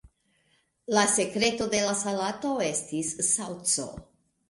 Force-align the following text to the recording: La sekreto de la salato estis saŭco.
La 0.97 1.03
sekreto 1.17 1.69
de 1.75 1.83
la 1.89 1.93
salato 2.01 2.57
estis 2.73 3.15
saŭco. 3.33 3.91